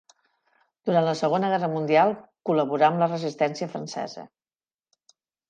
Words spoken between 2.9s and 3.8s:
la resistència